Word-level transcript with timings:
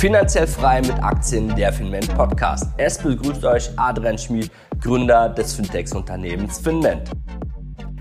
Finanziell 0.00 0.46
frei 0.46 0.80
mit 0.80 0.94
Aktien, 1.02 1.54
der 1.56 1.74
Finment 1.74 2.16
Podcast. 2.16 2.68
Es 2.78 2.96
begrüßt 2.96 3.44
euch 3.44 3.70
Adrian 3.76 4.16
Schmid, 4.16 4.50
Gründer 4.80 5.28
des 5.28 5.52
Fintechs-Unternehmens 5.52 6.58
Finment. 6.58 7.10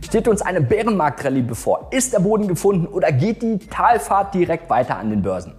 Steht 0.05 0.30
uns 0.30 0.41
eine 0.41 0.62
Bärenmarktrallye 0.62 1.41
bevor? 1.41 1.89
Ist 1.91 2.14
der 2.14 2.20
Boden 2.20 2.48
gefunden 2.48 2.88
oder 2.88 3.12
geht 3.12 3.41
die 3.41 3.59
Talfahrt 3.59 4.34
direkt 4.34 4.70
weiter 4.70 4.96
an 4.96 5.09
den 5.09 5.21
Börsen? 5.21 5.55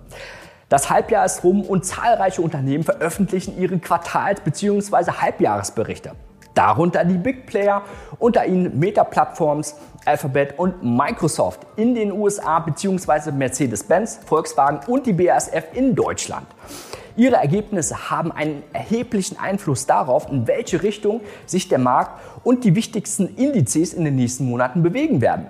Das 0.70 0.88
Halbjahr 0.88 1.26
ist 1.26 1.44
rum 1.44 1.60
und 1.60 1.84
zahlreiche 1.84 2.40
Unternehmen 2.40 2.84
veröffentlichen 2.84 3.60
ihre 3.60 3.78
Quartals- 3.78 4.40
bzw. 4.40 5.12
Halbjahresberichte. 5.20 6.12
Darunter 6.54 7.04
die 7.04 7.18
Big 7.18 7.46
Player, 7.46 7.82
unter 8.18 8.46
ihnen 8.46 8.78
Meta 8.78 9.04
Platforms, 9.04 9.76
Alphabet 10.04 10.58
und 10.58 10.82
Microsoft 10.82 11.60
in 11.76 11.94
den 11.94 12.12
USA 12.12 12.58
bzw. 12.58 13.32
Mercedes-Benz, 13.32 14.20
Volkswagen 14.24 14.80
und 14.86 15.06
die 15.06 15.12
BASF 15.12 15.64
in 15.74 15.94
Deutschland. 15.94 16.46
Ihre 17.16 17.36
Ergebnisse 17.36 18.10
haben 18.10 18.32
einen 18.32 18.62
erheblichen 18.72 19.38
Einfluss 19.38 19.86
darauf, 19.86 20.30
in 20.30 20.46
welche 20.46 20.82
Richtung 20.82 21.20
sich 21.44 21.68
der 21.68 21.78
Markt 21.78 22.20
und 22.44 22.64
die 22.64 22.74
wichtigsten 22.74 23.36
Indizes 23.36 23.92
in 23.92 24.04
den 24.04 24.16
nächsten 24.16 24.48
Monaten 24.48 24.82
bewegen 24.82 25.20
werden. 25.20 25.46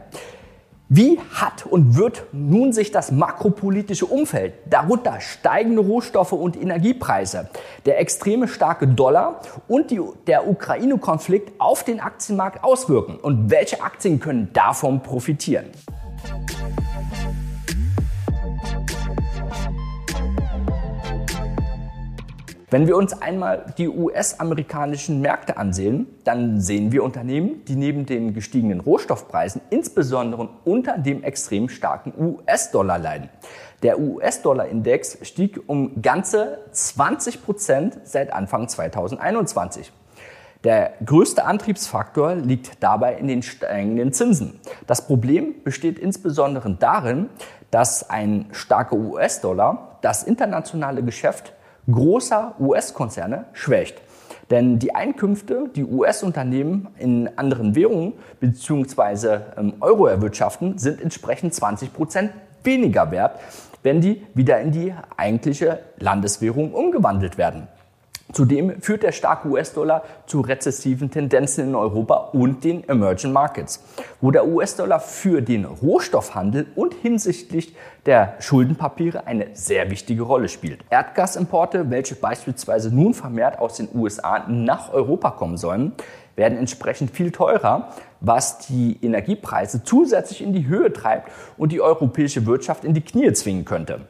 Wie 0.93 1.21
hat 1.35 1.67
und 1.67 1.95
wird 1.95 2.25
nun 2.33 2.73
sich 2.73 2.91
das 2.91 3.13
makropolitische 3.13 4.07
Umfeld, 4.07 4.55
darunter 4.69 5.21
steigende 5.21 5.83
Rohstoffe 5.83 6.33
und 6.33 6.61
Energiepreise, 6.61 7.49
der 7.87 8.01
extreme 8.01 8.49
starke 8.49 8.89
Dollar 8.89 9.41
und 9.69 9.93
die, 9.93 10.01
der 10.27 10.49
Ukraine-Konflikt 10.49 11.53
auf 11.61 11.85
den 11.85 12.01
Aktienmarkt 12.01 12.65
auswirken? 12.65 13.21
Und 13.21 13.53
welche 13.53 13.81
Aktien 13.85 14.19
können 14.19 14.53
davon 14.53 15.01
profitieren? 15.01 15.67
Wenn 22.73 22.87
wir 22.87 22.97
uns 22.97 23.21
einmal 23.21 23.75
die 23.79 23.89
US-amerikanischen 23.89 25.21
Märkte 25.21 25.57
ansehen, 25.57 26.07
dann 26.23 26.61
sehen 26.61 26.93
wir 26.93 27.03
Unternehmen, 27.03 27.65
die 27.65 27.75
neben 27.75 28.07
den 28.07 28.33
gestiegenen 28.33 28.79
Rohstoffpreisen 28.79 29.61
insbesondere 29.71 30.49
unter 30.65 30.97
dem 30.97 31.25
extrem 31.25 31.69
starken 31.69 32.15
US-Dollar 32.17 32.97
leiden. 32.97 33.29
Der 33.83 33.99
US-Dollar-Index 33.99 35.19
stieg 35.23 35.61
um 35.67 36.01
ganze 36.01 36.59
20 36.71 37.43
Prozent 37.43 37.99
seit 38.05 38.33
Anfang 38.33 38.69
2021. 38.69 39.91
Der 40.63 40.93
größte 41.05 41.47
Antriebsfaktor 41.47 42.37
liegt 42.37 42.81
dabei 42.85 43.15
in 43.17 43.27
den 43.27 43.43
steigenden 43.43 44.13
Zinsen. 44.13 44.61
Das 44.87 45.09
Problem 45.09 45.65
besteht 45.65 45.99
insbesondere 45.99 46.71
darin, 46.71 47.31
dass 47.73 48.09
ein 48.11 48.47
starker 48.53 48.95
US-Dollar 48.95 49.99
das 50.03 50.23
internationale 50.23 51.03
Geschäft 51.03 51.53
großer 51.93 52.55
US-Konzerne 52.59 53.47
schwächt. 53.53 54.01
Denn 54.51 54.79
die 54.81 54.95
Einkünfte, 54.95 55.71
die 55.75 55.85
US-Unternehmen 55.85 56.89
in 56.99 57.31
anderen 57.39 57.75
Währungen 57.77 58.15
bzw. 58.41 59.39
Ähm, 59.57 59.75
Euro 59.81 60.07
erwirtschaften, 60.07 60.77
sind 60.77 61.01
entsprechend 61.01 61.55
20 61.55 61.93
Prozent 61.93 62.33
weniger 62.65 63.11
wert, 63.11 63.39
wenn 63.83 64.01
die 64.01 64.27
wieder 64.35 64.61
in 64.61 64.73
die 64.73 64.93
eigentliche 65.17 65.79
Landeswährung 65.99 66.75
umgewandelt 66.75 67.39
werden. 67.39 67.69
Zudem 68.33 68.81
führt 68.81 69.03
der 69.03 69.13
starke 69.13 69.49
US-Dollar 69.49 70.05
zu 70.27 70.41
rezessiven 70.41 71.11
Tendenzen 71.11 71.69
in 71.69 71.75
Europa 71.75 72.31
und 72.33 72.63
den 72.63 72.89
Emerging 72.89 73.33
Markets, 73.33 73.83
wo 74.21 74.31
der 74.31 74.47
US-Dollar 74.47 75.01
für 75.01 75.43
den 75.43 75.65
Rohstoffhandel 75.65 76.67
und 76.77 76.95
hinsichtlich 76.95 77.75
der 78.07 78.35
Schuldenpapiere 78.39 79.27
eine 79.27 79.49
sehr 79.55 79.91
wichtige 79.91 80.23
Rolle 80.23 80.49
spielt. 80.49 80.85
Erdgasimporte, 80.91 81.91
welche 81.91 82.15
beispielsweise 82.15 82.95
nun 82.95 83.15
vermehrt 83.15 83.59
aus 83.59 83.77
den 83.77 83.89
USA 83.95 84.47
nach 84.49 84.93
Europa 84.93 85.33
kommen 85.33 85.57
sollen, 85.57 85.93
werden 86.37 86.57
entsprechend 86.57 87.11
viel 87.11 87.33
teurer, 87.33 87.91
was 88.21 88.59
die 88.67 88.99
Energiepreise 89.03 89.83
zusätzlich 89.85 90.41
in 90.41 90.53
die 90.53 90.67
Höhe 90.67 90.93
treibt 90.93 91.31
und 91.59 91.73
die 91.73 91.81
europäische 91.81 92.47
Wirtschaft 92.47 92.85
in 92.85 92.95
die 92.95 93.03
Knie 93.03 93.33
zwingen 93.33 93.65
könnte. 93.65 94.01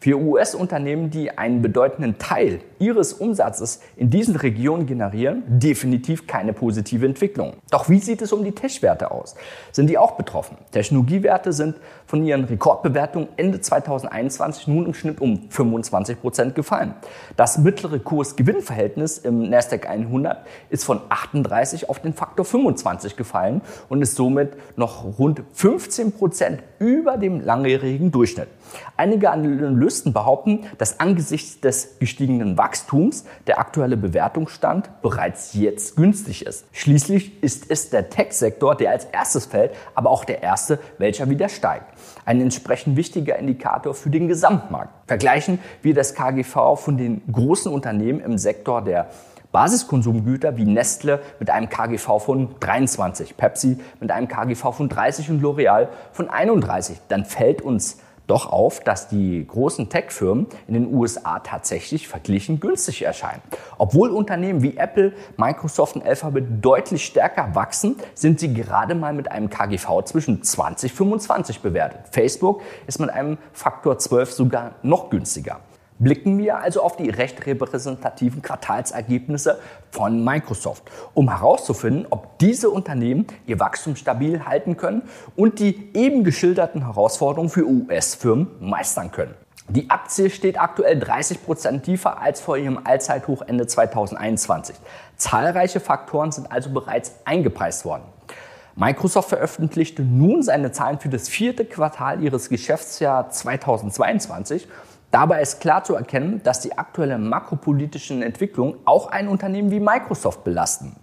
Für 0.00 0.18
US-Unternehmen, 0.18 1.10
die 1.10 1.36
einen 1.36 1.62
bedeutenden 1.62 2.18
Teil 2.18 2.60
ihres 2.78 3.12
Umsatzes 3.12 3.80
in 3.96 4.10
diesen 4.10 4.36
Regionen 4.36 4.86
generieren, 4.86 5.42
definitiv 5.46 6.26
keine 6.26 6.52
positive 6.52 7.04
Entwicklung. 7.04 7.54
Doch 7.70 7.88
wie 7.88 7.98
sieht 7.98 8.22
es 8.22 8.32
um 8.32 8.44
die 8.44 8.52
Tech-Werte 8.52 9.10
aus? 9.10 9.34
Sind 9.72 9.88
die 9.90 9.98
auch 9.98 10.12
betroffen? 10.12 10.56
Technologiewerte 10.70 11.52
sind 11.52 11.76
von 12.06 12.24
ihren 12.24 12.44
Rekordbewertungen 12.44 13.28
Ende 13.36 13.60
2021 13.60 14.68
nun 14.68 14.86
im 14.86 14.94
Schnitt 14.94 15.20
um 15.20 15.50
25 15.50 16.20
Prozent 16.20 16.54
gefallen. 16.54 16.94
Das 17.36 17.58
mittlere 17.58 17.98
Kurs-Gewinn-Verhältnis 17.98 19.18
im 19.18 19.48
Nasdaq 19.48 19.88
100 19.88 20.38
ist 20.70 20.84
von 20.84 21.00
38 21.08 21.88
auf 21.88 22.00
den 22.00 22.14
Faktor 22.14 22.44
25 22.44 23.16
gefallen 23.16 23.60
und 23.88 24.02
ist 24.02 24.16
somit 24.16 24.52
noch 24.76 25.18
rund 25.18 25.42
15 25.52 26.12
Prozent 26.12 26.62
über 26.78 27.16
dem 27.16 27.40
langjährigen 27.40 28.10
Durchschnitt. 28.10 28.48
Einige 28.96 29.30
Analysten 29.30 29.67
behaupten, 30.12 30.66
dass 30.78 31.00
angesichts 31.00 31.60
des 31.60 31.98
gestiegenen 31.98 32.56
Wachstums 32.56 33.24
der 33.46 33.58
aktuelle 33.58 33.96
Bewertungsstand 33.96 34.90
bereits 35.02 35.54
jetzt 35.54 35.96
günstig 35.96 36.46
ist. 36.46 36.66
Schließlich 36.72 37.42
ist 37.42 37.70
es 37.70 37.90
der 37.90 38.10
Tech-Sektor, 38.10 38.76
der 38.76 38.90
als 38.90 39.04
erstes 39.06 39.46
fällt, 39.46 39.72
aber 39.94 40.10
auch 40.10 40.24
der 40.24 40.42
erste, 40.42 40.78
welcher 40.98 41.28
wieder 41.28 41.48
steigt. 41.48 41.86
Ein 42.24 42.40
entsprechend 42.40 42.96
wichtiger 42.96 43.36
Indikator 43.36 43.94
für 43.94 44.10
den 44.10 44.28
Gesamtmarkt. 44.28 44.92
Vergleichen 45.06 45.58
wir 45.82 45.94
das 45.94 46.14
KGV 46.14 46.76
von 46.76 46.96
den 46.96 47.22
großen 47.32 47.72
Unternehmen 47.72 48.20
im 48.20 48.38
Sektor 48.38 48.82
der 48.82 49.08
Basiskonsumgüter 49.52 50.56
wie 50.56 50.66
Nestle 50.66 51.20
mit 51.38 51.48
einem 51.50 51.70
KGV 51.70 52.18
von 52.18 52.54
23, 52.60 53.36
Pepsi 53.36 53.78
mit 53.98 54.10
einem 54.10 54.28
KGV 54.28 54.72
von 54.72 54.88
30 54.88 55.30
und 55.30 55.42
L'Oreal 55.42 55.88
von 56.12 56.28
31, 56.28 56.98
dann 57.08 57.24
fällt 57.24 57.62
uns 57.62 57.98
doch 58.28 58.52
auf, 58.52 58.80
dass 58.80 59.08
die 59.08 59.44
großen 59.44 59.88
Tech-Firmen 59.88 60.46
in 60.68 60.74
den 60.74 60.94
USA 60.94 61.40
tatsächlich 61.40 62.06
verglichen 62.06 62.60
günstig 62.60 63.02
erscheinen. 63.02 63.42
Obwohl 63.78 64.10
Unternehmen 64.10 64.62
wie 64.62 64.76
Apple, 64.76 65.14
Microsoft 65.36 65.96
und 65.96 66.04
Alphabet 66.04 66.44
deutlich 66.64 67.04
stärker 67.04 67.54
wachsen, 67.54 67.96
sind 68.14 68.38
sie 68.38 68.54
gerade 68.54 68.94
mal 68.94 69.12
mit 69.12 69.30
einem 69.32 69.50
KGV 69.50 70.04
zwischen 70.04 70.42
20 70.42 70.92
und 70.92 70.96
25 70.96 71.60
bewertet. 71.60 72.00
Facebook 72.10 72.62
ist 72.86 73.00
mit 73.00 73.10
einem 73.10 73.38
Faktor 73.52 73.98
12 73.98 74.32
sogar 74.32 74.74
noch 74.82 75.10
günstiger 75.10 75.60
blicken 75.98 76.38
wir 76.38 76.58
also 76.58 76.82
auf 76.82 76.96
die 76.96 77.10
recht 77.10 77.46
repräsentativen 77.46 78.42
Quartalsergebnisse 78.42 79.58
von 79.90 80.24
Microsoft, 80.24 80.84
um 81.14 81.28
herauszufinden, 81.28 82.06
ob 82.10 82.38
diese 82.38 82.70
Unternehmen 82.70 83.26
ihr 83.46 83.60
Wachstum 83.60 83.96
stabil 83.96 84.44
halten 84.44 84.76
können 84.76 85.02
und 85.36 85.58
die 85.58 85.90
eben 85.94 86.24
geschilderten 86.24 86.84
Herausforderungen 86.84 87.50
für 87.50 87.66
US-Firmen 87.66 88.48
meistern 88.60 89.10
können. 89.10 89.34
Die 89.70 89.90
Aktie 89.90 90.30
steht 90.30 90.58
aktuell 90.58 90.98
30 90.98 91.44
Prozent 91.44 91.84
tiefer 91.84 92.22
als 92.22 92.40
vor 92.40 92.56
ihrem 92.56 92.80
Allzeithoch 92.84 93.42
Ende 93.42 93.66
2021. 93.66 94.74
Zahlreiche 95.16 95.78
Faktoren 95.78 96.32
sind 96.32 96.50
also 96.50 96.70
bereits 96.70 97.16
eingepreist 97.26 97.84
worden. 97.84 98.04
Microsoft 98.76 99.28
veröffentlichte 99.28 100.02
nun 100.02 100.42
seine 100.42 100.72
Zahlen 100.72 101.00
für 101.00 101.10
das 101.10 101.28
vierte 101.28 101.66
Quartal 101.66 102.22
ihres 102.22 102.48
Geschäftsjahr 102.48 103.28
2022 103.28 104.68
Dabei 105.10 105.40
ist 105.40 105.60
klar 105.60 105.84
zu 105.84 105.94
erkennen, 105.94 106.42
dass 106.44 106.60
die 106.60 106.76
aktuellen 106.76 107.28
makropolitischen 107.28 108.20
Entwicklungen 108.20 108.74
auch 108.84 109.10
ein 109.10 109.28
Unternehmen 109.28 109.70
wie 109.70 109.80
Microsoft 109.80 110.44
belasten. 110.44 110.96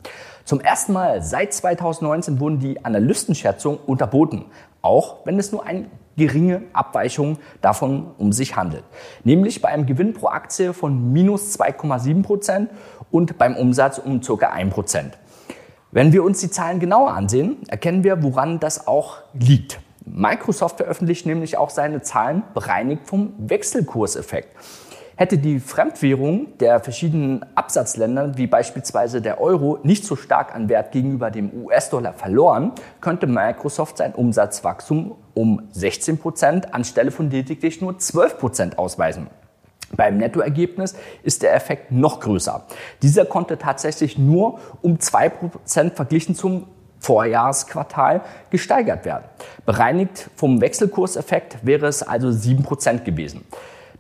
Zum 0.44 0.62
ersten 0.62 0.94
Mal 0.94 1.24
seit 1.24 1.56
2019 1.56 2.40
wurden 2.40 2.60
die 2.60 2.86
Analystenschätzungen 2.86 3.80
unterboten, 3.88 4.46
auch 4.84 5.26
wenn 5.26 5.40
es 5.40 5.52
nur 5.52 5.66
eine 5.66 5.88
geringe 6.16 6.62
Abweichung 6.72 7.40
davon 7.62 8.12
um 8.20 8.32
sich 8.32 8.56
handelt. 8.56 8.84
Nämlich 9.24 9.60
bei 9.60 9.70
einem 9.70 9.88
Gewinn 9.88 10.14
pro 10.14 10.28
Aktie 10.28 10.74
von 10.74 11.12
minus 11.12 11.60
2,7 11.60 12.22
Prozent 12.22 12.70
und 13.10 13.40
beim 13.40 13.56
Umsatz 13.56 13.98
um 13.98 14.22
ca. 14.22 14.50
1 14.50 14.72
Prozent. 14.72 15.18
Wenn 15.92 16.14
wir 16.14 16.24
uns 16.24 16.42
die 16.42 16.52
Zahlen 16.52 16.80
genauer 16.80 17.14
ansehen, 17.14 17.58
erkennen 17.70 18.04
wir, 18.04 18.22
woran 18.22 18.60
das 18.60 18.86
auch 18.86 19.18
liegt. 19.34 19.80
Microsoft 20.06 20.78
veröffentlicht 20.78 21.26
nämlich 21.26 21.58
auch 21.58 21.70
seine 21.70 22.02
Zahlen 22.02 22.44
bereinigt 22.54 23.08
vom 23.08 23.34
Wechselkurseffekt. 23.38 24.56
Hätte 25.18 25.38
die 25.38 25.60
Fremdwährung 25.60 26.58
der 26.58 26.82
verschiedenen 26.82 27.46
Absatzländer, 27.56 28.38
wie 28.38 28.48
beispielsweise 28.48 29.22
der 29.22 29.40
Euro, 29.40 29.80
nicht 29.84 30.04
so 30.04 30.18
stark 30.18 30.54
an 30.54 30.68
Wert 30.68 30.92
gegenüber 30.92 31.32
dem 31.32 31.52
US-Dollar 31.54 32.14
verloren, 32.14 32.74
könnte 33.00 33.26
Microsoft 33.26 33.98
sein 33.98 34.14
Umsatzwachstum 34.14 35.16
um 35.34 35.62
16 35.72 36.18
Prozent 36.18 36.74
anstelle 36.74 37.12
von 37.12 37.30
lediglich 37.30 37.80
nur 37.80 37.98
12 37.98 38.38
Prozent 38.38 38.78
ausweisen. 38.78 39.28
Beim 39.96 40.18
Nettoergebnis 40.18 40.96
ist 41.24 41.44
der 41.44 41.56
Effekt 41.56 41.92
noch 41.92 42.20
größer. 42.20 42.66
Dieser 43.02 43.24
konnte 43.24 43.58
tatsächlich 43.58 44.18
nur 44.18 44.60
um 44.82 44.98
2% 44.98 45.92
verglichen 45.94 46.36
zum 46.36 46.68
Vorjahresquartal 47.06 48.22
gesteigert 48.50 49.06
werden. 49.06 49.26
Bereinigt 49.66 50.32
vom 50.36 50.60
Wechselkurseffekt 50.60 51.58
wäre 51.62 51.86
es 51.86 52.02
also 52.02 52.30
7% 52.30 53.04
gewesen. 53.04 53.46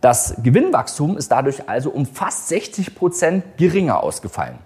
Das 0.02 0.36
Gewinnwachstum 0.42 1.16
ist 1.16 1.32
dadurch 1.32 1.70
also 1.70 1.92
um 1.92 2.08
fast 2.08 2.48
60 2.48 2.96
Prozent 2.96 3.44
geringer 3.58 4.02
ausgefallen. 4.02 4.58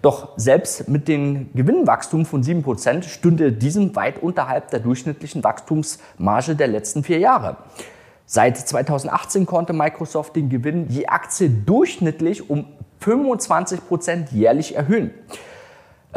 Doch 0.00 0.28
selbst 0.36 0.88
mit 0.88 1.08
dem 1.08 1.50
Gewinnwachstum 1.54 2.24
von 2.24 2.44
7 2.44 2.62
Prozent 2.62 3.04
stünde 3.04 3.50
diesem 3.50 3.96
weit 3.96 4.22
unterhalb 4.22 4.70
der 4.70 4.78
durchschnittlichen 4.78 5.42
Wachstumsmarge 5.42 6.54
der 6.54 6.68
letzten 6.68 7.02
vier 7.02 7.18
Jahre. 7.18 7.56
Seit 8.26 8.58
2018 8.58 9.44
konnte 9.44 9.72
Microsoft 9.72 10.36
den 10.36 10.50
Gewinn 10.50 10.88
je 10.88 11.06
Aktie 11.06 11.48
durchschnittlich 11.48 12.48
um 12.48 12.66
25 13.00 13.88
Prozent 13.88 14.30
jährlich 14.30 14.76
erhöhen. 14.76 15.10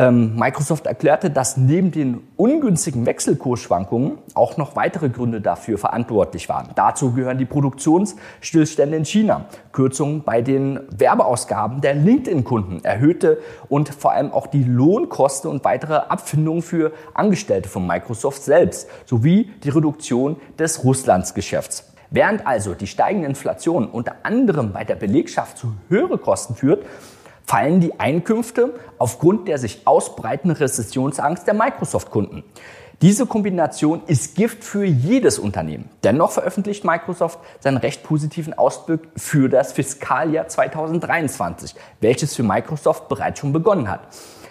Ähm, 0.02 0.36
Microsoft 0.36 0.88
erklärte, 0.88 1.30
dass 1.30 1.58
neben 1.58 1.92
den 1.92 2.24
ungünstigen 2.36 3.06
Wechselkursschwankungen 3.06 4.18
auch 4.34 4.58
noch 4.58 4.76
weitere 4.76 5.10
Gründe 5.10 5.42
dafür 5.42 5.78
verantwortlich 5.78 6.50
waren. 6.50 6.70
Dazu 6.74 7.12
gehören 7.12 7.38
die 7.38 7.46
Produktionsstillstände 7.46 8.98
in 8.98 9.06
China, 9.06 9.46
Kürzungen 9.72 10.24
bei 10.24 10.42
den 10.42 10.80
Werbeausgaben 10.90 11.82
der 11.82 11.94
LinkedIn-Kunden, 11.94 12.84
erhöhte 12.84 13.38
und 13.70 13.90
vor 13.90 14.14
allem 14.14 14.32
auch 14.32 14.48
die 14.48 14.64
Lohnkosten 14.64 15.52
und 15.52 15.64
weitere 15.66 15.98
Abfindungen 15.98 16.64
für 16.64 16.94
Angestellte 17.14 17.70
von 17.70 17.86
Microsoft 17.86 18.42
selbst 18.42 18.90
sowie 19.06 19.52
die 19.64 19.70
Reduktion 19.70 20.38
des 20.58 20.84
Russlandsgeschäfts. 20.84 21.94
Während 22.10 22.48
also 22.48 22.74
die 22.74 22.88
steigende 22.88 23.28
Inflation 23.28 23.88
unter 23.88 24.16
anderem 24.24 24.74
bei 24.74 24.84
der 24.84 24.96
Belegschaft 24.96 25.60
zu 25.60 25.76
höheren 25.90 26.20
Kosten 26.20 26.56
führt, 26.56 26.86
fallen 27.52 27.82
die 27.82 28.00
Einkünfte 28.00 28.76
aufgrund 28.98 29.50
der 29.50 29.58
sich 29.58 29.82
ausbreitenden 29.84 30.56
Rezessionsangst 30.56 31.46
der 31.46 31.54
Microsoft-Kunden. 31.54 32.46
Diese 33.02 33.26
Kombination 33.26 34.04
ist 34.08 34.36
Gift 34.36 34.64
für 34.64 34.86
jedes 34.86 35.38
Unternehmen. 35.38 35.90
Dennoch 36.02 36.32
veröffentlicht 36.32 36.86
Microsoft 36.86 37.40
seinen 37.60 37.76
recht 37.76 38.04
positiven 38.04 38.54
Ausblick 38.54 39.02
für 39.18 39.50
das 39.50 39.74
Fiskaljahr 39.74 40.48
2023, 40.48 41.76
welches 42.00 42.38
für 42.38 42.44
Microsoft 42.44 43.10
bereits 43.10 43.42
schon 43.42 43.52
begonnen 43.52 43.90
hat. 43.90 44.00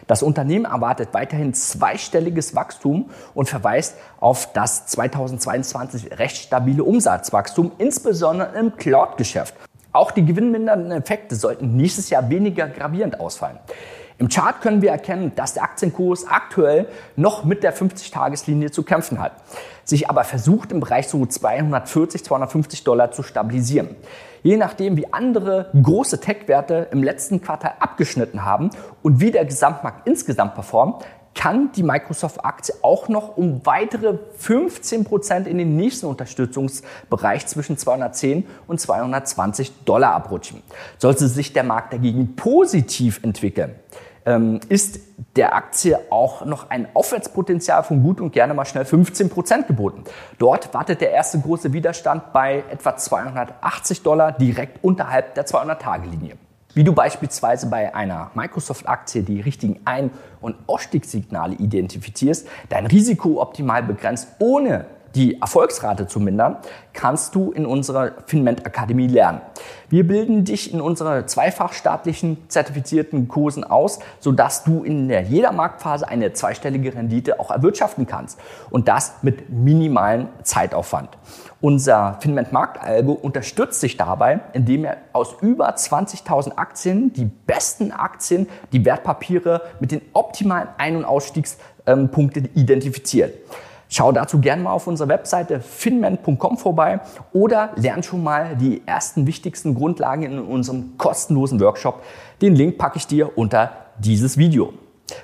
Das 0.06 0.22
Unternehmen 0.22 0.66
erwartet 0.66 1.08
weiterhin 1.12 1.54
zweistelliges 1.54 2.54
Wachstum 2.54 3.08
und 3.32 3.48
verweist 3.48 3.96
auf 4.20 4.52
das 4.52 4.84
2022 4.88 6.18
recht 6.18 6.36
stabile 6.36 6.84
Umsatzwachstum, 6.84 7.72
insbesondere 7.78 8.58
im 8.58 8.76
Cloud-Geschäft. 8.76 9.54
Auch 9.92 10.10
die 10.12 10.24
gewinnmindernden 10.24 10.92
Effekte 10.92 11.34
sollten 11.34 11.76
nächstes 11.76 12.10
Jahr 12.10 12.30
weniger 12.30 12.68
gravierend 12.68 13.18
ausfallen. 13.18 13.58
Im 14.18 14.28
Chart 14.28 14.60
können 14.60 14.82
wir 14.82 14.90
erkennen, 14.90 15.32
dass 15.34 15.54
der 15.54 15.62
Aktienkurs 15.62 16.26
aktuell 16.28 16.86
noch 17.16 17.44
mit 17.44 17.62
der 17.62 17.74
50-Tageslinie 17.74 18.70
zu 18.70 18.82
kämpfen 18.82 19.18
hat, 19.18 19.32
sich 19.84 20.10
aber 20.10 20.24
versucht 20.24 20.72
im 20.72 20.80
Bereich 20.80 21.08
so 21.08 21.24
240, 21.24 22.22
250 22.22 22.84
Dollar 22.84 23.12
zu 23.12 23.22
stabilisieren. 23.22 23.96
Je 24.42 24.58
nachdem, 24.58 24.98
wie 24.98 25.10
andere 25.12 25.70
große 25.80 26.20
Tech-Werte 26.20 26.88
im 26.92 27.02
letzten 27.02 27.40
Quartal 27.40 27.72
abgeschnitten 27.80 28.44
haben 28.44 28.70
und 29.02 29.20
wie 29.20 29.30
der 29.30 29.46
Gesamtmarkt 29.46 30.06
insgesamt 30.06 30.54
performt, 30.54 31.02
kann 31.34 31.72
die 31.72 31.82
Microsoft-Aktie 31.82 32.74
auch 32.82 33.08
noch 33.08 33.36
um 33.36 33.64
weitere 33.64 34.18
15 34.38 35.04
Prozent 35.04 35.46
in 35.46 35.58
den 35.58 35.76
nächsten 35.76 36.06
Unterstützungsbereich 36.06 37.46
zwischen 37.46 37.78
210 37.78 38.46
und 38.66 38.80
220 38.80 39.84
Dollar 39.84 40.14
abrutschen. 40.14 40.62
Sollte 40.98 41.28
sich 41.28 41.52
der 41.52 41.64
Markt 41.64 41.92
dagegen 41.92 42.36
positiv 42.36 43.20
entwickeln, 43.22 43.74
ähm, 44.26 44.60
ist 44.68 45.00
der 45.36 45.54
Aktie 45.54 45.98
auch 46.10 46.44
noch 46.44 46.70
ein 46.70 46.88
Aufwärtspotenzial 46.94 47.84
von 47.84 48.02
gut 48.02 48.20
und 48.20 48.32
gerne 48.32 48.54
mal 48.54 48.64
schnell 48.64 48.84
15 48.84 49.30
Prozent 49.30 49.66
geboten. 49.66 50.04
Dort 50.38 50.74
wartet 50.74 51.00
der 51.00 51.12
erste 51.12 51.40
große 51.40 51.72
Widerstand 51.72 52.32
bei 52.32 52.64
etwa 52.70 52.96
280 52.96 54.02
Dollar 54.02 54.32
direkt 54.32 54.82
unterhalb 54.82 55.34
der 55.34 55.46
200-Tage-Linie. 55.46 56.36
Wie 56.72 56.84
du 56.84 56.92
beispielsweise 56.92 57.68
bei 57.68 57.94
einer 57.94 58.30
Microsoft-Aktie 58.34 59.22
die 59.22 59.40
richtigen 59.40 59.80
Ein- 59.84 60.10
und 60.40 60.56
Ausstiegssignale 60.68 61.56
identifizierst, 61.56 62.46
dein 62.68 62.86
Risiko 62.86 63.42
optimal 63.42 63.82
begrenzt, 63.82 64.28
ohne 64.38 64.86
die 65.14 65.40
Erfolgsrate 65.40 66.06
zu 66.06 66.20
mindern, 66.20 66.56
kannst 66.92 67.34
du 67.34 67.52
in 67.52 67.66
unserer 67.66 68.12
Finment 68.26 68.66
Akademie 68.66 69.06
lernen. 69.06 69.40
Wir 69.88 70.06
bilden 70.06 70.44
dich 70.44 70.72
in 70.72 70.80
unserer 70.80 71.26
zweifach 71.26 71.72
staatlichen 71.72 72.38
zertifizierten 72.48 73.28
Kursen 73.28 73.64
aus, 73.64 73.98
sodass 74.20 74.64
du 74.64 74.84
in 74.84 75.08
der 75.08 75.22
jeder 75.22 75.52
Marktphase 75.52 76.08
eine 76.08 76.32
zweistellige 76.32 76.94
Rendite 76.94 77.40
auch 77.40 77.50
erwirtschaften 77.50 78.06
kannst. 78.06 78.38
Und 78.70 78.88
das 78.88 79.14
mit 79.22 79.50
minimalen 79.50 80.28
Zeitaufwand. 80.42 81.10
Unser 81.60 82.16
Finment 82.20 82.52
Marktalgo 82.52 83.12
unterstützt 83.12 83.80
sich 83.80 83.96
dabei, 83.96 84.40
indem 84.54 84.84
er 84.84 84.96
aus 85.12 85.34
über 85.42 85.74
20.000 85.74 86.56
Aktien 86.56 87.12
die 87.12 87.26
besten 87.26 87.92
Aktien, 87.92 88.48
die 88.72 88.84
Wertpapiere 88.84 89.62
mit 89.78 89.92
den 89.92 90.00
optimalen 90.14 90.68
Ein- 90.78 90.96
und 90.96 91.04
Ausstiegspunkten 91.04 92.48
identifiziert. 92.54 93.34
Schau 93.92 94.12
dazu 94.12 94.38
gerne 94.38 94.62
mal 94.62 94.70
auf 94.70 94.86
unserer 94.86 95.08
Webseite 95.08 95.58
finman.com 95.58 96.56
vorbei 96.58 97.00
oder 97.32 97.70
lern 97.74 98.04
schon 98.04 98.22
mal 98.22 98.54
die 98.54 98.82
ersten 98.86 99.26
wichtigsten 99.26 99.74
Grundlagen 99.74 100.22
in 100.22 100.38
unserem 100.38 100.96
kostenlosen 100.96 101.58
Workshop. 101.60 102.00
Den 102.40 102.54
Link 102.54 102.78
packe 102.78 102.98
ich 102.98 103.08
dir 103.08 103.36
unter 103.36 103.72
dieses 103.98 104.38
Video. 104.38 104.72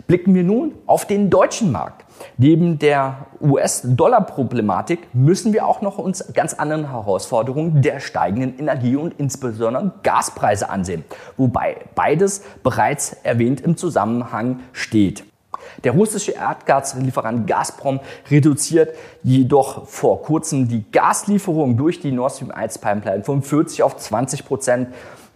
Blicken 0.09 0.35
wir 0.35 0.43
nun 0.43 0.75
auf 0.87 1.07
den 1.07 1.31
deutschen 1.31 1.71
Markt. 1.71 2.05
Neben 2.39 2.81
der 2.81 3.27
US-Dollar-Problematik 3.41 5.15
müssen 5.15 5.53
wir 5.53 5.65
auch 5.65 5.81
noch 5.81 5.99
uns 5.99 6.33
ganz 6.35 6.55
anderen 6.55 6.91
Herausforderungen 6.91 7.83
der 7.83 8.01
steigenden 8.01 8.59
Energie- 8.59 8.97
und 8.97 9.15
insbesondere 9.17 9.93
Gaspreise 10.03 10.71
ansehen, 10.71 11.05
wobei 11.37 11.77
beides 11.95 12.43
bereits 12.65 13.13
erwähnt 13.23 13.61
im 13.61 13.77
Zusammenhang 13.77 14.59
steht. 14.73 15.23
Der 15.85 15.93
russische 15.93 16.33
Erdgaslieferant 16.33 17.47
Gazprom 17.47 18.01
reduziert 18.31 18.97
jedoch 19.23 19.87
vor 19.87 20.23
kurzem 20.23 20.69
die 20.69 20.85
Gaslieferung 20.93 21.77
durch 21.77 22.01
die 22.01 22.13
Nord 22.13 22.33
Stream 22.33 22.51
1 22.51 22.79
Pipeline 22.79 23.25
von 23.25 23.43
40 23.43 23.83
auf 23.83 23.97
20 23.97 24.45
Prozent. 24.45 24.89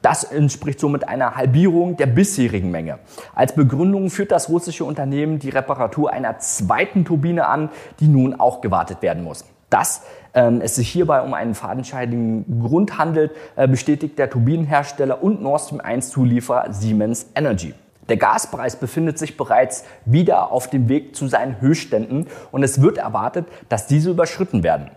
Das 0.02 0.24
entspricht 0.24 0.80
somit 0.80 1.06
einer 1.06 1.36
Halbierung 1.36 1.96
der 1.96 2.06
bisherigen 2.06 2.70
Menge. 2.70 2.98
Als 3.34 3.54
Begründung 3.54 4.08
führt 4.08 4.32
das 4.32 4.48
russische 4.48 4.84
Unternehmen 4.84 5.38
die 5.38 5.50
Reparatur 5.50 6.10
einer 6.10 6.38
zweiten 6.38 7.04
Turbine 7.04 7.46
an, 7.46 7.68
die 8.00 8.08
nun 8.08 8.40
auch 8.40 8.62
gewartet 8.62 9.02
werden 9.02 9.22
muss. 9.22 9.44
Dass 9.68 10.02
ähm, 10.32 10.60
es 10.62 10.76
sich 10.76 10.88
hierbei 10.88 11.20
um 11.20 11.34
einen 11.34 11.54
fadenscheidigen 11.54 12.62
Grund 12.62 12.98
handelt, 12.98 13.32
äh, 13.56 13.68
bestätigt 13.68 14.18
der 14.18 14.30
Turbinenhersteller 14.30 15.22
und 15.22 15.42
Nord 15.42 15.60
Stream 15.60 15.80
1 15.80 16.10
Zulieferer 16.10 16.72
Siemens 16.72 17.26
Energy. 17.34 17.74
Der 18.10 18.16
Gaspreis 18.16 18.74
befindet 18.74 19.20
sich 19.20 19.36
bereits 19.36 19.84
wieder 20.04 20.50
auf 20.50 20.68
dem 20.68 20.88
Weg 20.88 21.14
zu 21.14 21.28
seinen 21.28 21.60
Höchstständen 21.60 22.26
und 22.50 22.64
es 22.64 22.82
wird 22.82 22.98
erwartet, 22.98 23.46
dass 23.68 23.86
diese 23.86 24.10
überschritten 24.10 24.64
werden. 24.64 24.90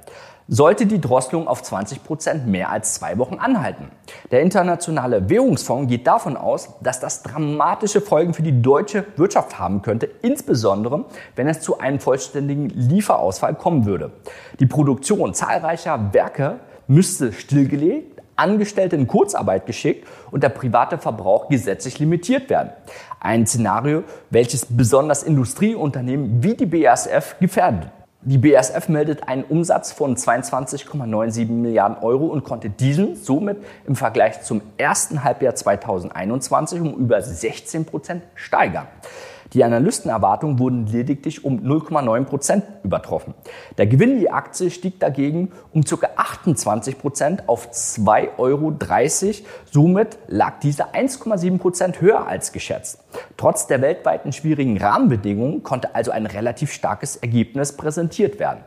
Sollte 0.48 0.88
die 0.88 1.00
Drosselung 1.00 1.48
auf 1.48 1.62
20 1.62 2.04
Prozent 2.04 2.48
mehr 2.48 2.72
als 2.72 2.96
zwei 2.96 3.20
Wochen 3.20 3.36
anhalten. 3.36 3.92
Der 4.32 4.42
Internationale 4.42 5.30
Währungsfonds 5.30 5.90
geht 5.90 6.08
davon 6.08 6.36
aus, 6.36 6.70
dass 6.82 7.00
das 7.00 7.22
dramatische 7.22 8.02
Folgen 8.02 8.34
für 8.34 8.42
die 8.42 8.64
deutsche 8.64 9.06
Wirtschaft 9.16 9.60
haben 9.60 9.84
könnte, 9.84 10.10
insbesondere 10.24 11.06
wenn 11.36 11.48
es 11.48 11.62
zu 11.62 11.80
einem 11.80 12.00
vollständigen 12.00 12.70
Lieferausfall 12.70 13.54
kommen 13.54 13.86
würde. 13.86 14.12
Die 14.60 14.66
Produktion 14.66 15.36
zahlreicher 15.36 16.14
Werke 16.14 16.60
müsste 16.88 17.32
stillgelegt 17.32 18.13
Angestellte 18.36 18.96
in 18.96 19.08
Kurzarbeit 19.08 19.66
geschickt 19.66 20.08
und 20.32 20.44
der 20.44 20.50
private 20.50 20.98
Verbrauch 20.98 21.50
gesetzlich 21.50 22.00
limitiert 22.00 22.50
werden. 22.50 22.72
Ein 23.20 23.46
Szenario, 23.46 24.04
welches 24.30 24.66
besonders 24.66 25.24
Industrieunternehmen 25.24 26.44
wie 26.44 26.56
die 26.56 26.66
BASF 26.66 27.36
gefährdet. 27.40 27.90
Die 28.26 28.38
BASF 28.38 28.88
meldet 28.88 29.28
einen 29.28 29.44
Umsatz 29.44 29.92
von 29.92 30.16
22,97 30.16 31.46
Milliarden 31.48 31.98
Euro 31.98 32.28
und 32.28 32.46
konnte 32.46 32.70
diesen 32.70 33.18
somit 33.18 33.58
im 33.86 33.98
Vergleich 33.98 34.44
zum 34.44 34.62
ersten 34.78 35.26
Halbjahr 35.26 35.56
2021 35.56 36.80
um 36.80 36.94
über 36.96 37.22
16 37.22 37.84
Prozent 37.84 38.24
steigern. 38.36 38.88
Die 39.54 39.64
Analystenerwartungen 39.64 40.58
wurden 40.58 40.88
lediglich 40.88 41.46
um 41.46 41.60
0,9 41.60 42.24
Prozent 42.26 42.64
übertroffen. 42.84 43.36
Der 43.78 43.86
Gewinn 43.86 44.20
je 44.20 44.30
Aktie 44.30 44.72
stieg 44.72 45.00
dagegen 45.00 45.52
um 45.72 45.84
ca. 45.84 46.08
28 46.16 46.98
Prozent 46.98 47.48
auf 47.48 47.70
2,30 47.70 48.38
Euro. 48.38 48.74
Somit 49.72 50.18
lag 50.28 50.60
dieser 50.60 50.96
1,7 50.96 51.60
Prozent 51.60 52.02
höher 52.02 52.28
als 52.28 52.52
geschätzt. 52.52 53.04
Trotz 53.38 53.68
der 53.68 53.82
weltweiten 53.82 54.34
schwierigen 54.34 54.78
Rahmenbedingungen 54.78 55.62
konnte 55.62 55.94
also 55.94 56.12
ein 56.12 56.26
relativ 56.26 56.72
starkes 56.72 57.18
Ergebnis 57.18 57.78
präsentiert 57.78 58.40
werden. 58.40 58.62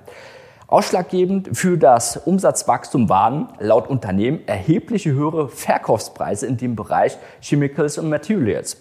Ausschlaggebend 0.69 1.57
für 1.57 1.79
das 1.79 2.17
Umsatzwachstum 2.17 3.09
waren 3.09 3.51
laut 3.61 3.89
Unternehmen 3.89 4.41
erhebliche 4.49 5.13
höhere 5.13 5.49
Verkaufspreise 5.49 6.49
in 6.49 6.57
dem 6.57 6.75
Bereich 6.75 7.17
Chemicals 7.41 7.99
und 7.99 8.09
Materials. 8.09 8.77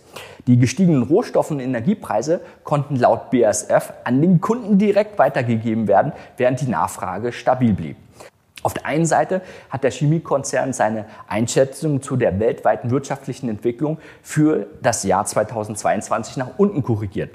Die 0.48 0.58
gestiegenen 0.58 1.04
Rohstoff- 1.04 1.52
und 1.52 1.60
Energiepreise 1.60 2.42
konnten 2.64 2.96
laut 2.96 3.30
BASF 3.30 3.94
an 4.04 4.20
den 4.20 4.42
Kunden 4.42 4.80
direkt 4.80 5.20
weitergegeben 5.20 5.88
werden, 5.88 6.14
während 6.38 6.60
die 6.60 6.70
Nachfrage 6.70 7.32
stabil 7.32 7.74
blieb. 7.74 7.98
Auf 8.66 8.74
der 8.74 8.88
einen 8.88 9.06
Seite 9.06 9.44
hat 9.70 9.84
der 9.84 9.92
Chemiekonzern 9.92 10.74
seine 10.74 11.06
Einschätzung 11.28 12.02
zu 12.02 12.16
der 12.16 12.40
weltweiten 12.40 12.90
wirtschaftlichen 12.90 13.48
Entwicklung 13.48 14.00
für 14.24 14.66
das 14.82 15.04
Jahr 15.04 15.24
2022 15.24 16.38
nach 16.38 16.48
unten 16.58 16.82
korrigiert. 16.82 17.30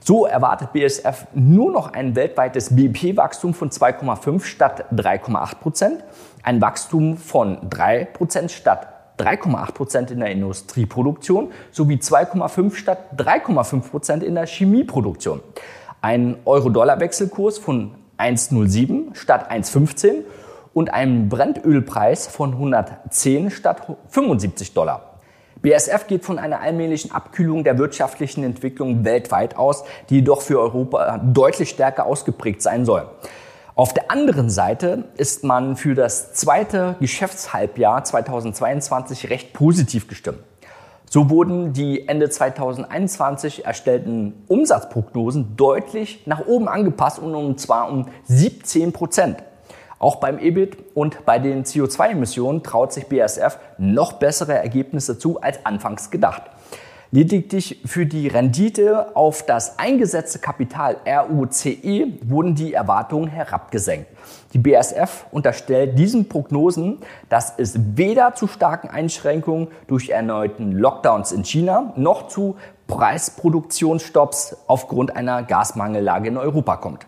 So 0.00 0.26
erwartet 0.26 0.72
BSF 0.72 1.28
nur 1.34 1.70
noch 1.70 1.92
ein 1.92 2.16
weltweites 2.16 2.74
BIP-Wachstum 2.74 3.54
von 3.54 3.70
2,5 3.70 4.42
statt 4.42 4.86
3,8 4.92 5.54
Prozent, 5.60 6.04
ein 6.42 6.60
Wachstum 6.60 7.16
von 7.16 7.58
3 7.70 8.06
Prozent 8.06 8.50
statt 8.50 8.88
3,8 9.20 9.72
Prozent 9.74 10.10
in 10.10 10.18
der 10.18 10.32
Industrieproduktion 10.32 11.52
sowie 11.70 11.98
2,5 11.98 12.74
statt 12.74 12.98
3,5 13.18 13.88
Prozent 13.88 14.24
in 14.24 14.34
der 14.34 14.48
Chemieproduktion. 14.48 15.42
Ein 16.00 16.38
Euro-Dollar-Wechselkurs 16.44 17.58
von 17.58 17.94
1,07 18.18 19.14
statt 19.14 19.48
1,15 19.52 20.24
und 20.74 20.92
einem 20.92 21.28
Brennölpreis 21.28 22.26
von 22.26 22.52
110 22.52 23.50
statt 23.50 23.82
75 24.08 24.74
Dollar. 24.74 25.20
BSF 25.62 26.08
geht 26.08 26.24
von 26.24 26.38
einer 26.38 26.60
allmählichen 26.60 27.12
Abkühlung 27.12 27.62
der 27.62 27.78
wirtschaftlichen 27.78 28.42
Entwicklung 28.42 29.04
weltweit 29.04 29.56
aus, 29.56 29.84
die 30.10 30.16
jedoch 30.16 30.42
für 30.42 30.58
Europa 30.58 31.18
deutlich 31.18 31.70
stärker 31.70 32.06
ausgeprägt 32.06 32.62
sein 32.62 32.84
soll. 32.84 33.08
Auf 33.74 33.94
der 33.94 34.10
anderen 34.10 34.50
Seite 34.50 35.04
ist 35.16 35.44
man 35.44 35.76
für 35.76 35.94
das 35.94 36.34
zweite 36.34 36.96
Geschäftshalbjahr 37.00 38.04
2022 38.04 39.30
recht 39.30 39.52
positiv 39.52 40.08
gestimmt. 40.08 40.40
So 41.08 41.30
wurden 41.30 41.72
die 41.72 42.08
Ende 42.08 42.28
2021 42.28 43.64
erstellten 43.64 44.44
Umsatzprognosen 44.48 45.56
deutlich 45.56 46.26
nach 46.26 46.46
oben 46.46 46.68
angepasst 46.68 47.18
und 47.18 47.60
zwar 47.60 47.90
um 47.90 48.08
17 48.24 48.92
Prozent. 48.92 49.42
Auch 50.02 50.16
beim 50.16 50.40
EBIT 50.40 50.78
und 50.94 51.24
bei 51.24 51.38
den 51.38 51.62
CO2-Emissionen 51.62 52.64
traut 52.64 52.92
sich 52.92 53.06
BASF 53.06 53.58
noch 53.78 54.14
bessere 54.14 54.54
Ergebnisse 54.54 55.16
zu 55.16 55.40
als 55.40 55.64
anfangs 55.64 56.10
gedacht. 56.10 56.42
Lediglich 57.12 57.80
für 57.84 58.04
die 58.04 58.26
Rendite 58.26 59.14
auf 59.14 59.46
das 59.46 59.78
eingesetzte 59.78 60.40
Kapital 60.40 60.96
ROCE 61.06 62.18
wurden 62.22 62.56
die 62.56 62.74
Erwartungen 62.74 63.28
herabgesenkt. 63.28 64.08
Die 64.54 64.58
BASF 64.58 65.26
unterstellt 65.30 65.96
diesen 65.96 66.28
Prognosen, 66.28 66.98
dass 67.28 67.52
es 67.56 67.78
weder 67.94 68.34
zu 68.34 68.48
starken 68.48 68.88
Einschränkungen 68.88 69.68
durch 69.86 70.08
erneuten 70.08 70.72
Lockdowns 70.72 71.30
in 71.30 71.44
China 71.44 71.92
noch 71.94 72.26
zu 72.26 72.56
Preisproduktionsstopps 72.88 74.56
aufgrund 74.66 75.14
einer 75.14 75.44
Gasmangellage 75.44 76.26
in 76.26 76.38
Europa 76.38 76.76
kommt. 76.78 77.06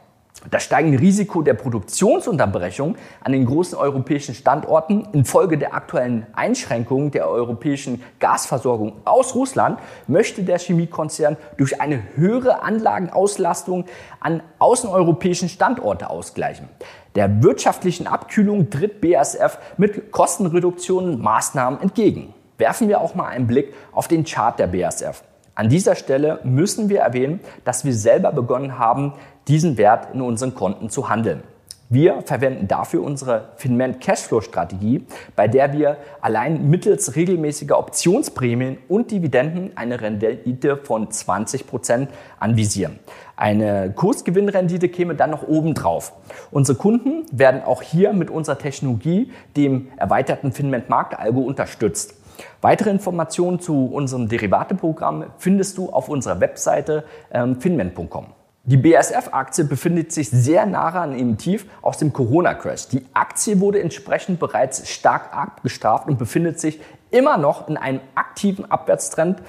Das 0.50 0.62
steigende 0.62 1.00
Risiko 1.00 1.40
der 1.40 1.54
Produktionsunterbrechung 1.54 2.96
an 3.22 3.32
den 3.32 3.46
großen 3.46 3.78
europäischen 3.78 4.34
Standorten 4.34 5.08
infolge 5.12 5.56
der 5.56 5.74
aktuellen 5.74 6.26
Einschränkungen 6.34 7.10
der 7.10 7.28
europäischen 7.28 8.02
Gasversorgung 8.20 8.92
aus 9.06 9.34
Russland 9.34 9.78
möchte 10.06 10.42
der 10.42 10.58
Chemiekonzern 10.58 11.38
durch 11.56 11.80
eine 11.80 12.02
höhere 12.14 12.62
Anlagenauslastung 12.62 13.86
an 14.20 14.42
außeneuropäischen 14.58 15.48
Standorte 15.48 16.10
ausgleichen. 16.10 16.68
Der 17.14 17.42
wirtschaftlichen 17.42 18.06
Abkühlung 18.06 18.68
tritt 18.68 19.00
BASF 19.00 19.58
mit 19.78 20.12
Kostenreduktionen 20.12 21.22
Maßnahmen 21.22 21.80
entgegen. 21.80 22.34
Werfen 22.58 22.88
wir 22.88 23.00
auch 23.00 23.14
mal 23.14 23.28
einen 23.28 23.46
Blick 23.46 23.72
auf 23.92 24.08
den 24.08 24.24
Chart 24.24 24.58
der 24.58 24.66
BASF. 24.66 25.22
An 25.56 25.68
dieser 25.68 25.94
Stelle 25.94 26.40
müssen 26.42 26.88
wir 26.88 27.00
erwähnen, 27.00 27.38
dass 27.64 27.84
wir 27.84 27.94
selber 27.94 28.32
begonnen 28.32 28.78
haben, 28.78 29.12
diesen 29.48 29.76
Wert 29.76 30.14
in 30.14 30.20
unseren 30.20 30.54
Konten 30.54 30.90
zu 30.90 31.08
handeln. 31.08 31.42
Wir 31.90 32.22
verwenden 32.22 32.66
dafür 32.66 33.02
unsere 33.02 33.50
Finment 33.56 34.00
Cashflow 34.00 34.40
Strategie, 34.40 35.06
bei 35.36 35.48
der 35.48 35.74
wir 35.74 35.98
allein 36.22 36.70
mittels 36.70 37.14
regelmäßiger 37.14 37.78
Optionsprämien 37.78 38.78
und 38.88 39.10
Dividenden 39.10 39.76
eine 39.76 40.00
Rendite 40.00 40.78
von 40.78 41.10
20 41.10 41.66
Prozent 41.66 42.10
anvisieren. 42.40 42.98
Eine 43.36 43.92
Kursgewinnrendite 43.94 44.88
käme 44.88 45.14
dann 45.14 45.30
noch 45.30 45.46
oben 45.46 45.74
drauf. 45.74 46.14
Unsere 46.50 46.78
Kunden 46.78 47.26
werden 47.30 47.62
auch 47.62 47.82
hier 47.82 48.14
mit 48.14 48.30
unserer 48.30 48.58
Technologie, 48.58 49.30
dem 49.56 49.88
erweiterten 49.96 50.52
Finment 50.52 50.88
Marktalgo, 50.88 51.42
unterstützt. 51.42 52.14
Weitere 52.62 52.90
Informationen 52.90 53.60
zu 53.60 53.86
unserem 53.86 54.28
Derivateprogramm 54.28 55.26
findest 55.38 55.76
du 55.78 55.90
auf 55.90 56.08
unserer 56.08 56.40
Webseite 56.40 57.04
ähm, 57.30 57.60
finment.com. 57.60 58.26
Die 58.66 58.78
BASF-Aktie 58.78 59.64
befindet 59.64 60.10
sich 60.10 60.30
sehr 60.30 60.64
nahe 60.64 60.98
an 60.98 61.14
ihrem 61.14 61.36
Tief 61.36 61.66
aus 61.82 61.98
dem 61.98 62.14
Corona-Crash. 62.14 62.88
Die 62.88 63.04
Aktie 63.12 63.60
wurde 63.60 63.82
entsprechend 63.82 64.40
bereits 64.40 64.88
stark 64.88 65.36
abgestraft 65.36 66.08
und 66.08 66.18
befindet 66.18 66.58
sich 66.58 66.80
immer 67.10 67.36
noch 67.36 67.68
in 67.68 67.76
einem 67.76 68.00
aktiven 68.14 68.70
Abwärtstrend, 68.70 69.42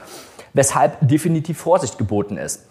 weshalb 0.52 0.98
definitiv 1.08 1.58
Vorsicht 1.58 1.98
geboten 1.98 2.36
ist. 2.36 2.68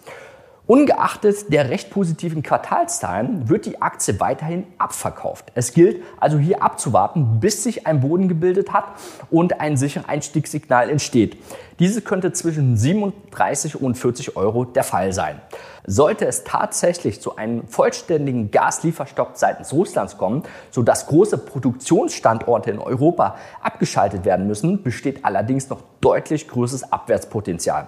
Ungeachtet 0.67 1.51
der 1.51 1.71
recht 1.71 1.89
positiven 1.89 2.43
Quartalszahlen 2.43 3.49
wird 3.49 3.65
die 3.65 3.81
Aktie 3.81 4.19
weiterhin 4.19 4.65
abverkauft. 4.77 5.51
Es 5.55 5.73
gilt 5.73 6.03
also 6.19 6.37
hier 6.37 6.61
abzuwarten, 6.61 7.39
bis 7.39 7.63
sich 7.63 7.87
ein 7.87 8.01
Boden 8.01 8.27
gebildet 8.27 8.71
hat 8.71 8.85
und 9.31 9.59
ein 9.59 9.77
sicheres 9.77 10.07
Einstiegssignal 10.07 10.91
entsteht. 10.91 11.37
Diese 11.79 12.01
könnte 12.01 12.31
zwischen 12.31 12.77
37 12.77 13.81
und 13.81 13.95
40 13.95 14.37
Euro 14.37 14.63
der 14.63 14.85
Fall 14.85 15.11
sein. 15.11 15.41
Sollte 15.85 16.25
es 16.25 16.45
tatsächlich 16.45 17.19
zu 17.19 17.35
einem 17.35 17.67
vollständigen 17.67 18.49
Gaslieferstopp 18.49 19.31
seitens 19.35 19.73
Russlands 19.73 20.17
kommen, 20.17 20.43
sodass 20.71 21.07
große 21.07 21.37
Produktionsstandorte 21.37 22.71
in 22.71 22.79
Europa 22.79 23.35
abgeschaltet 23.61 24.23
werden 24.23 24.47
müssen, 24.47 24.83
besteht 24.83 25.25
allerdings 25.25 25.69
noch 25.69 25.81
deutlich 25.99 26.47
größeres 26.47 26.93
Abwärtspotenzial. 26.93 27.87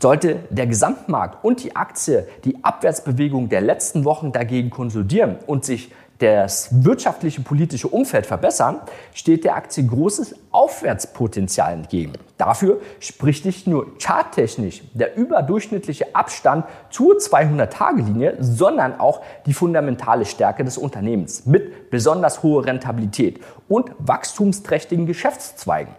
Sollte 0.00 0.36
der 0.48 0.66
Gesamtmarkt 0.66 1.44
und 1.44 1.62
die 1.62 1.76
Aktie 1.76 2.26
die 2.44 2.64
Abwärtsbewegung 2.64 3.50
der 3.50 3.60
letzten 3.60 4.04
Wochen 4.04 4.32
dagegen 4.32 4.70
konsolidieren 4.70 5.36
und 5.46 5.66
sich 5.66 5.92
das 6.18 6.84
wirtschaftliche 6.84 7.40
politische 7.40 7.88
Umfeld 7.88 8.26
verbessern, 8.26 8.80
steht 9.14 9.44
der 9.44 9.56
Aktie 9.56 9.86
großes 9.86 10.34
Aufwärtspotenzial 10.50 11.72
entgegen. 11.72 12.12
Dafür 12.36 12.80
spricht 13.00 13.44
nicht 13.44 13.66
nur 13.66 13.98
charttechnisch 13.98 14.82
der 14.94 15.16
überdurchschnittliche 15.16 16.14
Abstand 16.14 16.64
zur 16.90 17.16
200-Tage-Linie, 17.16 18.36
sondern 18.40 18.98
auch 18.98 19.22
die 19.46 19.54
fundamentale 19.54 20.24
Stärke 20.24 20.64
des 20.64 20.78
Unternehmens 20.78 21.46
mit 21.46 21.90
besonders 21.90 22.42
hoher 22.42 22.64
Rentabilität 22.66 23.40
und 23.68 23.90
wachstumsträchtigen 23.98 25.06
Geschäftszweigen. 25.06 25.94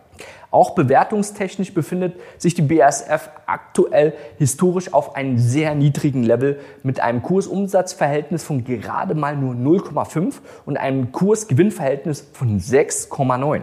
Auch 0.51 0.71
bewertungstechnisch 0.71 1.73
befindet 1.73 2.15
sich 2.37 2.55
die 2.55 2.63
BASF 2.63 3.29
aktuell 3.45 4.13
historisch 4.37 4.93
auf 4.93 5.15
einem 5.15 5.37
sehr 5.37 5.75
niedrigen 5.75 6.23
Level 6.23 6.59
mit 6.83 6.99
einem 6.99 7.21
Kursumsatzverhältnis 7.21 8.43
von 8.43 8.63
gerade 8.63 9.13
mal 9.13 9.35
nur 9.35 9.53
0,5 9.53 10.35
und 10.65 10.77
einem 10.77 11.11
Kursgewinnverhältnis 11.11 12.27
von 12.33 12.59
6,9. 12.59 13.61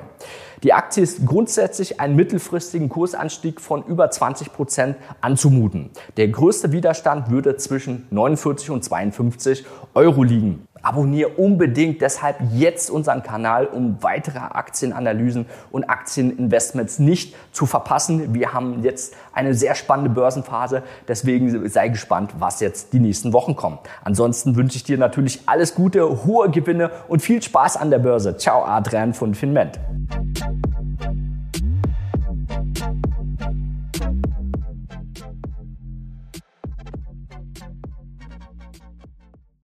Die 0.63 0.73
Aktie 0.73 1.03
ist 1.03 1.27
grundsätzlich 1.27 2.01
einen 2.01 2.17
mittelfristigen 2.17 2.89
Kursanstieg 2.89 3.61
von 3.61 3.85
über 3.85 4.11
20 4.11 4.53
Prozent 4.53 4.97
anzumuten. 5.21 5.91
Der 6.17 6.29
größte 6.29 6.73
Widerstand 6.73 7.31
würde 7.31 7.57
zwischen 7.57 8.07
49 8.11 8.71
und 8.71 8.83
52 8.83 9.67
Euro 9.95 10.23
liegen. 10.23 10.66
Abonniere 10.83 11.31
unbedingt 11.31 12.01
deshalb 12.01 12.37
jetzt 12.53 12.91
unseren 12.91 13.23
Kanal, 13.23 13.67
um 13.67 14.03
weitere 14.03 14.39
Aktienanalysen 14.39 15.47
und 15.71 15.85
Aktieninvestments 15.89 16.99
nicht 16.99 17.35
zu 17.53 17.67
verpassen. 17.67 18.35
Wir 18.35 18.53
haben 18.53 18.83
jetzt 18.83 19.15
eine 19.33 19.55
sehr 19.55 19.75
spannende 19.75 20.11
Börsenphase, 20.11 20.83
deswegen 21.09 21.69
sei 21.69 21.89
gespannt, 21.89 22.35
was 22.39 22.61
jetzt 22.61 22.93
die 22.93 23.01
nächsten 23.01 23.33
Wochen 23.33 23.57
kommen. 23.57 23.79
Ansonsten 24.05 24.57
wünsche 24.57 24.77
ich 24.77 24.85
dir 24.85 24.99
natürlich 24.99 25.43
alles 25.47 25.75
Gute, 25.75 26.25
hohe 26.25 26.51
Gewinne 26.51 26.91
und 27.09 27.21
viel 27.21 27.43
Spaß 27.43 27.77
an 27.77 27.91
der 27.91 27.99
Börse. 27.99 28.37
Ciao, 28.37 28.65
Adrian 28.65 29.15
von 29.15 29.35
Finment. 29.35 29.79